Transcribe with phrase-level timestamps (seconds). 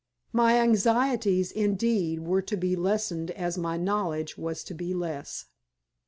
[0.33, 5.45] My anxieties, indeed, were to be lessened as my knowledge was to be less.